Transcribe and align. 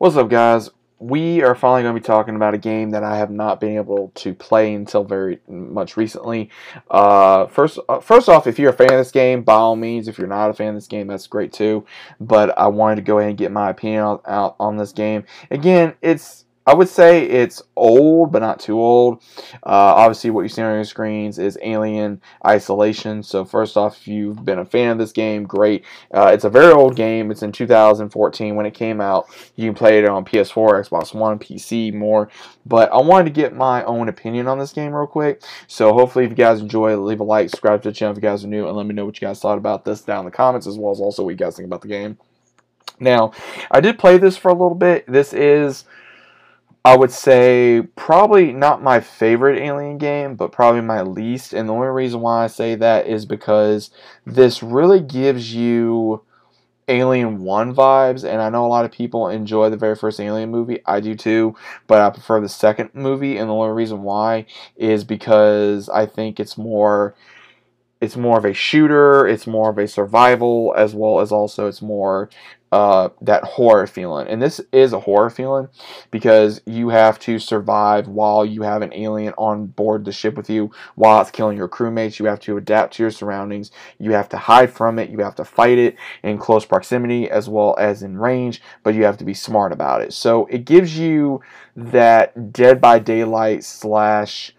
What's 0.00 0.16
up, 0.16 0.30
guys? 0.30 0.70
We 0.98 1.42
are 1.42 1.54
finally 1.54 1.82
going 1.82 1.94
to 1.94 2.00
be 2.00 2.02
talking 2.02 2.34
about 2.34 2.54
a 2.54 2.58
game 2.58 2.88
that 2.92 3.04
I 3.04 3.18
have 3.18 3.30
not 3.30 3.60
been 3.60 3.76
able 3.76 4.10
to 4.14 4.32
play 4.32 4.72
until 4.72 5.04
very 5.04 5.40
much 5.46 5.98
recently. 5.98 6.48
Uh, 6.90 7.48
first, 7.48 7.78
uh, 7.86 8.00
first 8.00 8.26
off, 8.30 8.46
if 8.46 8.58
you're 8.58 8.70
a 8.70 8.72
fan 8.72 8.90
of 8.90 8.96
this 8.96 9.10
game, 9.10 9.42
by 9.42 9.52
all 9.52 9.76
means. 9.76 10.08
If 10.08 10.16
you're 10.16 10.26
not 10.26 10.48
a 10.48 10.54
fan 10.54 10.68
of 10.68 10.74
this 10.76 10.86
game, 10.86 11.08
that's 11.08 11.26
great 11.26 11.52
too. 11.52 11.84
But 12.18 12.58
I 12.58 12.68
wanted 12.68 12.96
to 12.96 13.02
go 13.02 13.18
ahead 13.18 13.28
and 13.28 13.38
get 13.38 13.52
my 13.52 13.68
opinion 13.68 14.00
out, 14.00 14.22
out 14.26 14.56
on 14.58 14.78
this 14.78 14.92
game. 14.92 15.24
Again, 15.50 15.92
it's 16.00 16.46
I 16.66 16.74
would 16.74 16.88
say 16.88 17.24
it's 17.24 17.62
old, 17.74 18.32
but 18.32 18.40
not 18.40 18.60
too 18.60 18.78
old. 18.78 19.22
Uh, 19.54 19.96
obviously, 19.96 20.30
what 20.30 20.42
you 20.42 20.48
see 20.48 20.60
on 20.60 20.74
your 20.74 20.84
screens 20.84 21.38
is 21.38 21.58
Alien 21.62 22.20
Isolation. 22.46 23.22
So, 23.22 23.46
first 23.46 23.78
off, 23.78 23.96
if 23.96 24.06
you've 24.06 24.44
been 24.44 24.58
a 24.58 24.64
fan 24.64 24.90
of 24.90 24.98
this 24.98 25.10
game, 25.10 25.44
great. 25.44 25.84
Uh, 26.12 26.30
it's 26.34 26.44
a 26.44 26.50
very 26.50 26.70
old 26.72 26.96
game. 26.96 27.30
It's 27.30 27.42
in 27.42 27.50
2014 27.50 28.54
when 28.54 28.66
it 28.66 28.74
came 28.74 29.00
out. 29.00 29.34
You 29.56 29.66
can 29.68 29.74
play 29.74 29.98
it 29.98 30.04
on 30.06 30.24
PS4, 30.24 30.86
Xbox 30.86 31.14
One, 31.14 31.38
PC, 31.38 31.94
more. 31.94 32.28
But 32.66 32.92
I 32.92 32.98
wanted 32.98 33.24
to 33.24 33.40
get 33.40 33.56
my 33.56 33.82
own 33.84 34.10
opinion 34.10 34.46
on 34.46 34.58
this 34.58 34.72
game 34.72 34.92
real 34.92 35.06
quick. 35.06 35.42
So, 35.66 35.94
hopefully, 35.94 36.26
if 36.26 36.30
you 36.30 36.36
guys 36.36 36.60
enjoy, 36.60 36.94
leave 36.96 37.20
a 37.20 37.24
like, 37.24 37.48
subscribe 37.48 37.82
to 37.82 37.88
the 37.88 37.94
channel 37.94 38.12
if 38.12 38.18
you 38.18 38.28
guys 38.28 38.44
are 38.44 38.48
new, 38.48 38.68
and 38.68 38.76
let 38.76 38.86
me 38.86 38.94
know 38.94 39.06
what 39.06 39.20
you 39.20 39.26
guys 39.26 39.40
thought 39.40 39.58
about 39.58 39.86
this 39.86 40.02
down 40.02 40.20
in 40.20 40.24
the 40.26 40.30
comments, 40.30 40.66
as 40.66 40.76
well 40.76 40.92
as 40.92 41.00
also 41.00 41.24
what 41.24 41.30
you 41.30 41.36
guys 41.36 41.56
think 41.56 41.66
about 41.66 41.80
the 41.80 41.88
game. 41.88 42.18
Now, 43.00 43.32
I 43.70 43.80
did 43.80 43.98
play 43.98 44.18
this 44.18 44.36
for 44.36 44.50
a 44.50 44.54
little 44.54 44.74
bit. 44.74 45.06
This 45.10 45.32
is 45.32 45.86
I 46.84 46.96
would 46.96 47.12
say 47.12 47.82
probably 47.94 48.52
not 48.52 48.82
my 48.82 49.00
favorite 49.00 49.60
Alien 49.60 49.98
game, 49.98 50.34
but 50.34 50.52
probably 50.52 50.80
my 50.80 51.02
least. 51.02 51.52
And 51.52 51.68
the 51.68 51.74
only 51.74 51.88
reason 51.88 52.20
why 52.20 52.44
I 52.44 52.46
say 52.46 52.74
that 52.74 53.06
is 53.06 53.26
because 53.26 53.90
this 54.24 54.62
really 54.62 55.00
gives 55.00 55.54
you 55.54 56.22
Alien 56.88 57.42
1 57.44 57.74
vibes. 57.74 58.24
And 58.24 58.40
I 58.40 58.48
know 58.48 58.64
a 58.64 58.68
lot 58.68 58.86
of 58.86 58.92
people 58.92 59.28
enjoy 59.28 59.68
the 59.68 59.76
very 59.76 59.94
first 59.94 60.20
Alien 60.20 60.50
movie. 60.50 60.80
I 60.86 61.00
do 61.00 61.14
too. 61.14 61.54
But 61.86 62.00
I 62.00 62.08
prefer 62.08 62.40
the 62.40 62.48
second 62.48 62.90
movie. 62.94 63.36
And 63.36 63.50
the 63.50 63.54
only 63.54 63.74
reason 63.74 64.02
why 64.02 64.46
is 64.76 65.04
because 65.04 65.90
I 65.90 66.06
think 66.06 66.40
it's 66.40 66.56
more 66.56 67.14
it's 68.00 68.16
more 68.16 68.38
of 68.38 68.44
a 68.44 68.54
shooter, 68.54 69.26
it's 69.26 69.46
more 69.46 69.70
of 69.70 69.78
a 69.78 69.86
survival, 69.86 70.74
as 70.76 70.94
well 70.94 71.20
as 71.20 71.30
also 71.30 71.66
it's 71.66 71.82
more 71.82 72.30
uh, 72.72 73.08
that 73.20 73.42
horror 73.42 73.86
feeling. 73.86 74.28
And 74.28 74.40
this 74.40 74.60
is 74.72 74.92
a 74.92 75.00
horror 75.00 75.28
feeling 75.28 75.68
because 76.10 76.60
you 76.66 76.88
have 76.90 77.18
to 77.20 77.38
survive 77.38 78.06
while 78.06 78.46
you 78.46 78.62
have 78.62 78.82
an 78.82 78.94
alien 78.94 79.34
on 79.36 79.66
board 79.66 80.04
the 80.04 80.12
ship 80.12 80.36
with 80.36 80.48
you 80.48 80.70
while 80.94 81.20
it's 81.20 81.30
killing 81.30 81.56
your 81.56 81.68
crewmates. 81.68 82.18
You 82.18 82.26
have 82.26 82.40
to 82.40 82.56
adapt 82.56 82.94
to 82.94 83.02
your 83.02 83.10
surroundings. 83.10 83.72
You 83.98 84.12
have 84.12 84.28
to 84.30 84.36
hide 84.36 84.72
from 84.72 84.98
it. 84.98 85.10
You 85.10 85.18
have 85.18 85.34
to 85.36 85.44
fight 85.44 85.78
it 85.78 85.96
in 86.22 86.38
close 86.38 86.64
proximity 86.64 87.28
as 87.28 87.48
well 87.48 87.74
as 87.78 88.02
in 88.02 88.16
range, 88.16 88.62
but 88.82 88.94
you 88.94 89.04
have 89.04 89.18
to 89.18 89.24
be 89.24 89.34
smart 89.34 89.72
about 89.72 90.00
it. 90.00 90.12
So 90.12 90.46
it 90.46 90.64
gives 90.64 90.96
you 90.96 91.42
that 91.76 92.52
Dead 92.52 92.80
by 92.80 93.00
Daylight 93.00 93.64
slash 93.64 94.54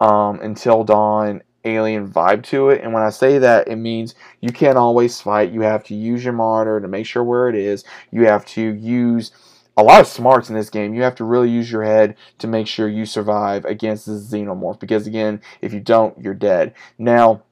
um, 0.00 0.40
Until 0.40 0.82
Dawn 0.82 1.42
alien 1.64 2.08
vibe 2.10 2.42
to 2.44 2.70
it. 2.70 2.82
And 2.82 2.92
when 2.92 3.02
I 3.02 3.10
say 3.10 3.38
that, 3.38 3.68
it 3.68 3.76
means 3.76 4.14
you 4.40 4.52
can't 4.52 4.78
always 4.78 5.20
fight. 5.20 5.52
You 5.52 5.62
have 5.62 5.84
to 5.84 5.94
use 5.94 6.24
your 6.24 6.32
monitor 6.32 6.80
to 6.80 6.88
make 6.88 7.06
sure 7.06 7.22
where 7.22 7.48
it 7.48 7.54
is. 7.54 7.84
You 8.10 8.26
have 8.26 8.44
to 8.46 8.62
use 8.62 9.30
a 9.76 9.82
lot 9.82 10.00
of 10.00 10.06
smarts 10.06 10.48
in 10.48 10.54
this 10.54 10.70
game. 10.70 10.94
You 10.94 11.02
have 11.02 11.14
to 11.16 11.24
really 11.24 11.50
use 11.50 11.70
your 11.70 11.84
head 11.84 12.16
to 12.38 12.46
make 12.46 12.66
sure 12.66 12.88
you 12.88 13.06
survive 13.06 13.64
against 13.64 14.06
this 14.06 14.30
xenomorph. 14.30 14.80
Because 14.80 15.06
again, 15.06 15.40
if 15.60 15.72
you 15.72 15.80
don't, 15.80 16.18
you're 16.18 16.34
dead. 16.34 16.74
Now, 16.98 17.42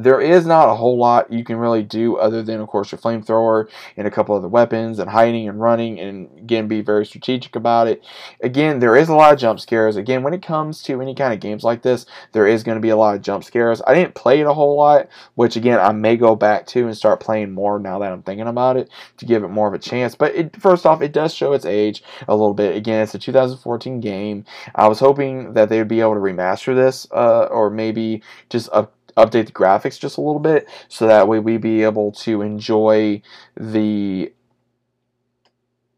there 0.00 0.20
is 0.20 0.46
not 0.46 0.68
a 0.68 0.76
whole 0.76 0.96
lot 0.96 1.32
you 1.32 1.42
can 1.42 1.56
really 1.56 1.82
do 1.82 2.16
other 2.18 2.40
than, 2.40 2.60
of 2.60 2.68
course, 2.68 2.92
your 2.92 3.00
flamethrower 3.00 3.68
and 3.96 4.06
a 4.06 4.10
couple 4.12 4.36
other 4.36 4.46
weapons 4.46 5.00
and 5.00 5.10
hiding 5.10 5.48
and 5.48 5.60
running 5.60 5.98
and, 5.98 6.30
again, 6.38 6.68
be 6.68 6.80
very 6.80 7.04
strategic 7.04 7.56
about 7.56 7.88
it. 7.88 8.04
Again, 8.40 8.78
there 8.78 8.94
is 8.94 9.08
a 9.08 9.14
lot 9.14 9.32
of 9.32 9.40
jump 9.40 9.58
scares. 9.58 9.96
Again, 9.96 10.22
when 10.22 10.34
it 10.34 10.40
comes 10.40 10.84
to 10.84 11.02
any 11.02 11.16
kind 11.16 11.34
of 11.34 11.40
games 11.40 11.64
like 11.64 11.82
this, 11.82 12.06
there 12.30 12.46
is 12.46 12.62
going 12.62 12.76
to 12.76 12.80
be 12.80 12.90
a 12.90 12.96
lot 12.96 13.16
of 13.16 13.22
jump 13.22 13.42
scares. 13.42 13.82
I 13.88 13.94
didn't 13.94 14.14
play 14.14 14.38
it 14.38 14.46
a 14.46 14.54
whole 14.54 14.76
lot, 14.76 15.08
which, 15.34 15.56
again, 15.56 15.80
I 15.80 15.90
may 15.90 16.16
go 16.16 16.36
back 16.36 16.68
to 16.68 16.86
and 16.86 16.96
start 16.96 17.18
playing 17.18 17.50
more 17.50 17.80
now 17.80 17.98
that 17.98 18.12
I'm 18.12 18.22
thinking 18.22 18.46
about 18.46 18.76
it 18.76 18.90
to 19.16 19.26
give 19.26 19.42
it 19.42 19.48
more 19.48 19.66
of 19.66 19.74
a 19.74 19.80
chance. 19.80 20.14
But 20.14 20.32
it, 20.36 20.62
first 20.62 20.86
off, 20.86 21.02
it 21.02 21.12
does 21.12 21.34
show 21.34 21.54
its 21.54 21.64
age 21.64 22.04
a 22.28 22.36
little 22.36 22.54
bit. 22.54 22.76
Again, 22.76 23.02
it's 23.02 23.16
a 23.16 23.18
2014 23.18 23.98
game. 23.98 24.44
I 24.76 24.86
was 24.86 25.00
hoping 25.00 25.54
that 25.54 25.68
they 25.68 25.78
would 25.78 25.88
be 25.88 26.00
able 26.00 26.14
to 26.14 26.20
remaster 26.20 26.76
this 26.76 27.08
uh, 27.10 27.46
or 27.46 27.68
maybe 27.68 28.22
just 28.48 28.68
a 28.72 28.86
update 29.18 29.46
the 29.46 29.52
graphics 29.52 29.98
just 29.98 30.16
a 30.16 30.20
little 30.20 30.40
bit 30.40 30.68
so 30.88 31.06
that 31.06 31.28
way 31.28 31.38
we 31.38 31.56
be 31.56 31.82
able 31.82 32.12
to 32.12 32.42
enjoy 32.42 33.20
the 33.56 34.32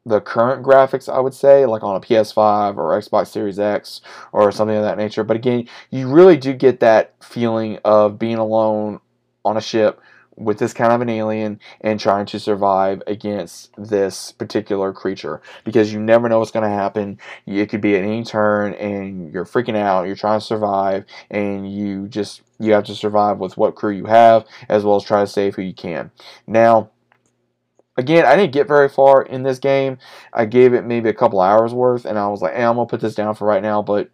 the 0.07 0.21
current 0.21 0.65
graphics, 0.65 1.13
I 1.13 1.21
would 1.21 1.35
say, 1.35 1.67
like 1.67 1.83
on 1.83 1.97
a 1.97 2.01
PS5 2.01 2.77
or 2.77 2.99
Xbox 2.99 3.29
Series 3.29 3.59
X 3.59 4.01
or 4.33 4.51
something 4.51 4.77
of 4.77 4.83
that 4.83 4.97
nature. 4.97 5.25
But 5.25 5.37
again, 5.37 5.69
you 5.91 6.09
really 6.09 6.37
do 6.37 6.53
get 6.55 6.81
that 6.81 7.15
feeling 7.23 7.79
of 7.85 8.19
being 8.19 8.39
alone 8.39 9.01
on 9.45 9.57
a 9.57 9.61
ship 9.61 10.01
with 10.37 10.59
this 10.59 10.73
kind 10.73 10.93
of 10.93 11.03
an 11.03 11.11
alien 11.11 11.61
and 11.83 12.01
trying 12.01 12.25
to 12.25 12.41
survive 12.41 13.03
against 13.07 13.71
this 13.77 14.33
particular 14.33 14.93
creature 14.93 15.43
because 15.65 15.93
you 15.93 16.01
never 16.01 16.29
know 16.29 16.39
what's 16.39 16.51
going 16.51 16.63
to 16.63 16.75
happen. 16.75 17.19
It 17.47 17.69
could 17.69 17.83
be 17.83 17.95
at 17.95 18.03
any 18.03 18.25
turn 18.25 18.73
and 18.75 19.33
you're 19.33 19.45
freaking 19.45 19.77
out, 19.77 20.07
you're 20.07 20.17
trying 20.17 20.41
to 20.41 20.47
survive, 20.47 21.05
and 21.31 21.71
you 21.71 22.09
just 22.09 22.41
you 22.61 22.73
have 22.73 22.85
to 22.85 22.95
survive 22.95 23.39
with 23.39 23.57
what 23.57 23.75
crew 23.75 23.93
you 23.93 24.05
have 24.05 24.45
as 24.69 24.85
well 24.85 24.97
as 24.97 25.05
try 25.05 25.21
to 25.21 25.27
save 25.27 25.57
who 25.57 25.63
you 25.63 25.75
can. 25.75 26.11
Now, 26.47 26.91
again, 27.97 28.25
I 28.25 28.37
didn't 28.37 28.53
get 28.53 28.69
very 28.69 28.89
far 28.89 29.23
in 29.23 29.43
this 29.43 29.59
game. 29.59 29.99
I 30.33 30.45
gave 30.45 30.75
it 30.75 30.85
maybe 30.85 31.09
a 31.09 31.15
couple 31.15 31.41
hours 31.41 31.73
worth, 31.73 32.05
and 32.05 32.19
I 32.19 32.29
was 32.29 32.43
like, 32.43 32.55
hey, 32.55 32.65
I'm 32.65 32.77
going 32.77 32.87
to 32.87 32.91
put 32.91 33.01
this 33.01 33.15
down 33.15 33.35
for 33.35 33.47
right 33.47 33.63
now, 33.63 33.83
but 33.83 34.11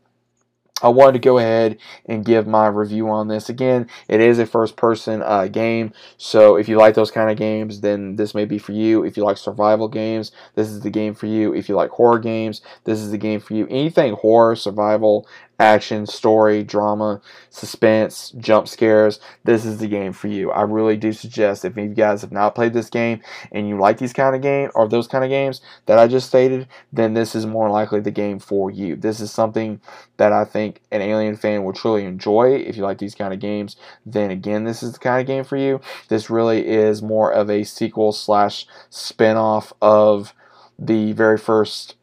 I 0.82 0.88
wanted 0.90 1.14
to 1.14 1.18
go 1.20 1.38
ahead 1.38 1.78
and 2.04 2.22
give 2.22 2.46
my 2.46 2.66
review 2.66 3.08
on 3.08 3.28
this. 3.28 3.48
Again, 3.48 3.88
it 4.08 4.20
is 4.20 4.38
a 4.38 4.44
first 4.44 4.76
person 4.76 5.22
uh, 5.22 5.46
game, 5.46 5.92
so 6.18 6.56
if 6.56 6.68
you 6.68 6.76
like 6.76 6.94
those 6.94 7.10
kind 7.10 7.30
of 7.30 7.38
games, 7.38 7.80
then 7.80 8.16
this 8.16 8.34
may 8.34 8.44
be 8.44 8.58
for 8.58 8.72
you. 8.72 9.02
If 9.02 9.16
you 9.16 9.24
like 9.24 9.38
survival 9.38 9.88
games, 9.88 10.32
this 10.54 10.68
is 10.68 10.80
the 10.80 10.90
game 10.90 11.14
for 11.14 11.26
you. 11.26 11.54
If 11.54 11.70
you 11.70 11.76
like 11.76 11.90
horror 11.90 12.18
games, 12.18 12.60
this 12.84 12.98
is 12.98 13.10
the 13.10 13.16
game 13.16 13.40
for 13.40 13.54
you. 13.54 13.66
Anything 13.70 14.14
horror, 14.14 14.54
survival, 14.54 15.26
action, 15.58 16.06
story, 16.06 16.62
drama, 16.62 17.20
suspense, 17.50 18.32
jump 18.38 18.68
scares, 18.68 19.20
this 19.44 19.64
is 19.64 19.78
the 19.78 19.88
game 19.88 20.12
for 20.12 20.28
you. 20.28 20.50
I 20.50 20.62
really 20.62 20.96
do 20.96 21.12
suggest 21.12 21.64
if 21.64 21.76
you 21.76 21.88
guys 21.88 22.20
have 22.20 22.32
not 22.32 22.54
played 22.54 22.74
this 22.74 22.90
game 22.90 23.22
and 23.52 23.68
you 23.68 23.78
like 23.78 23.98
these 23.98 24.12
kind 24.12 24.36
of 24.36 24.42
games 24.42 24.72
or 24.74 24.88
those 24.88 25.08
kind 25.08 25.24
of 25.24 25.30
games 25.30 25.60
that 25.86 25.98
I 25.98 26.08
just 26.08 26.28
stated, 26.28 26.68
then 26.92 27.14
this 27.14 27.34
is 27.34 27.46
more 27.46 27.70
likely 27.70 28.00
the 28.00 28.10
game 28.10 28.38
for 28.38 28.70
you. 28.70 28.96
This 28.96 29.20
is 29.20 29.30
something 29.30 29.80
that 30.18 30.32
I 30.32 30.44
think 30.44 30.82
an 30.90 31.00
Alien 31.00 31.36
fan 31.36 31.64
will 31.64 31.72
truly 31.72 32.04
enjoy. 32.04 32.56
If 32.56 32.76
you 32.76 32.82
like 32.82 32.98
these 32.98 33.14
kind 33.14 33.32
of 33.32 33.40
games, 33.40 33.76
then 34.04 34.30
again, 34.30 34.64
this 34.64 34.82
is 34.82 34.92
the 34.92 34.98
kind 34.98 35.20
of 35.20 35.26
game 35.26 35.44
for 35.44 35.56
you. 35.56 35.80
This 36.08 36.28
really 36.28 36.66
is 36.66 37.02
more 37.02 37.32
of 37.32 37.48
a 37.50 37.64
sequel 37.64 38.12
slash 38.12 38.66
spin-off 38.90 39.72
of 39.80 40.34
the 40.78 41.12
very 41.12 41.38
first 41.38 41.96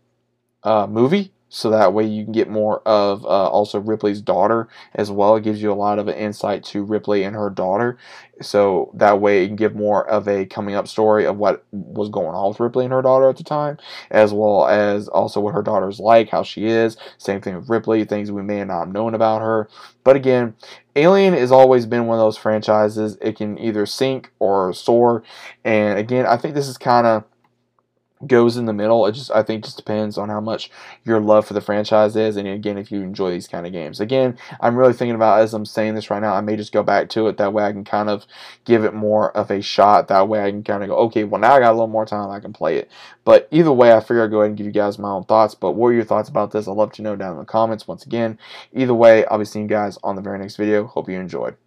uh, 0.64 0.88
movie 0.88 1.33
so 1.54 1.70
that 1.70 1.94
way 1.94 2.04
you 2.04 2.24
can 2.24 2.34
get 2.34 2.50
more 2.50 2.82
of 2.88 3.24
uh, 3.26 3.28
also 3.28 3.80
Ripley's 3.80 4.22
daughter 4.22 4.68
as 4.96 5.12
well. 5.12 5.36
It 5.36 5.44
gives 5.44 5.62
you 5.62 5.72
a 5.72 5.76
lot 5.76 6.00
of 6.00 6.10
insight 6.10 6.64
to 6.66 6.84
Ripley 6.84 7.24
and 7.24 7.36
her 7.36 7.52
daughter, 7.52 8.00
so 8.42 8.90
that 8.96 9.22
way 9.22 9.42
you 9.44 9.48
can 9.48 9.56
give 9.56 9.76
more 9.76 10.08
of 10.10 10.28
a 10.28 10.48
coming 10.48 10.74
up 10.74 10.88
story 10.88 11.26
of 11.26 11.38
what 11.38 11.64
was 11.72 12.10
going 12.10 12.36
on 12.36 12.50
with 12.50 12.60
Ripley 12.60 12.86
and 12.86 12.94
her 12.94 13.04
daughter 13.04 13.30
at 13.30 13.38
the 13.38 13.44
time, 13.44 13.78
as 14.10 14.34
well 14.34 14.68
as 14.68 15.08
also 15.08 15.40
what 15.40 15.54
her 15.54 15.62
daughter's 15.62 16.00
like, 16.00 16.30
how 16.30 16.42
she 16.42 16.66
is. 16.66 16.98
Same 17.20 17.40
thing 17.40 17.56
with 17.56 17.70
Ripley, 17.70 18.04
things 18.04 18.32
we 18.32 18.42
may 18.42 18.64
not 18.64 18.86
have 18.86 18.92
known 18.92 19.14
about 19.14 19.42
her. 19.42 19.70
But 20.04 20.16
again, 20.16 20.56
Alien 20.96 21.36
has 21.36 21.52
always 21.52 21.86
been 21.86 22.08
one 22.08 22.18
of 22.18 22.26
those 22.26 22.38
franchises. 22.38 23.16
It 23.22 23.38
can 23.38 23.60
either 23.60 23.86
sink 23.86 24.32
or 24.40 24.74
soar, 24.74 25.24
and 25.64 26.00
again, 26.00 26.26
I 26.26 26.38
think 26.38 26.56
this 26.56 26.68
is 26.68 26.80
kind 26.80 27.06
of 27.06 27.24
goes 28.28 28.58
in 28.58 28.66
the 28.66 28.74
middle. 28.74 29.06
It 29.06 29.14
just 29.14 29.32
I 29.32 29.44
think 29.44 29.64
just 29.64 29.78
depends 29.78 30.18
on 30.18 30.30
how 30.30 30.40
much 30.40 30.70
your 31.04 31.20
love 31.20 31.46
for 31.46 31.54
the 31.54 31.62
franchise 31.62 32.16
is, 32.16 32.38
and 32.38 32.48
again, 32.48 32.78
if 32.78 32.92
you 32.92 33.02
enjoy 33.02 33.32
these 33.32 33.48
kind 33.48 33.66
of 33.66 33.72
games. 33.72 34.00
Again, 34.00 34.38
I'm 34.62 34.76
really 34.76 34.94
thinking 34.94 35.16
about 35.16 35.40
as 35.40 35.54
I'm 35.54 35.66
saying 35.66 35.96
this 35.96 36.10
right 36.10 36.22
now. 36.22 36.34
I 36.34 36.42
may 36.42 36.56
just 36.56 36.72
go 36.72 36.84
back 36.84 37.10
to 37.10 37.28
it. 37.28 37.38
That 37.38 37.54
way, 37.54 37.64
I 37.64 37.72
can 37.72 37.84
kind 37.84 38.10
of 38.10 38.26
give 38.66 38.84
it 38.84 38.94
more 38.94 39.36
of 39.38 39.52
a 39.52 39.62
shot. 39.62 40.08
That 40.08 40.28
way, 40.28 40.44
I 40.44 40.52
can 40.52 40.64
kind 40.64 40.84
of 40.84 40.90
go, 40.90 40.96
okay, 40.98 41.24
well 41.24 41.42
now 41.42 41.54
I 41.54 41.60
got 41.60 41.72
a 41.72 41.74
little 41.74 41.88
more 41.88 42.06
time. 42.06 42.30
I 42.30 42.40
can 42.40 42.54
play 42.54 42.78
it. 42.78 42.90
But 43.26 43.48
either 43.52 43.72
way, 43.72 43.94
I 43.94 44.00
figure 44.00 44.24
I'd 44.24 44.32
go 44.32 44.42
ahead 44.42 44.50
and 44.50 44.58
give 44.58 44.66
you 44.66 44.72
guys 44.72 45.00
my 45.00 45.10
own 45.10 45.24
thoughts. 45.26 45.56
But 45.56 45.74
what 45.74 45.88
are 45.88 45.94
your 45.94 46.04
thoughts 46.04 46.30
about 46.30 46.52
this? 46.52 46.68
I'd 46.68 46.76
love 46.76 46.92
to 46.94 47.02
know 47.02 47.16
down 47.16 47.34
in 47.34 47.40
the 47.40 47.46
comments. 47.46 47.88
Once 47.88 48.06
again, 48.06 48.38
either 48.74 48.94
way, 48.94 49.26
I'll 49.26 49.40
be 49.40 49.46
seeing 49.46 49.66
you 49.66 49.70
guys 49.70 49.98
on 50.04 50.16
the 50.16 50.22
very 50.22 50.40
next 50.40 50.56
video. 50.56 50.86
Hope 50.86 51.10
you 51.10 51.20
enjoyed. 51.20 51.63